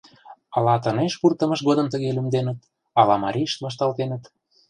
[0.55, 2.59] Ала тынеш пуртымышт годым тыге лӱмденыт,
[2.99, 4.23] ала марийышт вашталтеныт.